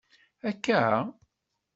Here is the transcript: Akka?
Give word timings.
Akka? 0.49 0.79